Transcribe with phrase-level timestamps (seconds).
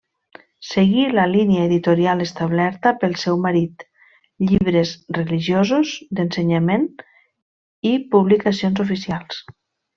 [0.67, 3.85] Seguí la línia editorial establerta pel seu marit:
[4.53, 6.89] llibres religiosos, d'ensenyament
[7.93, 9.43] i publicacions oficials.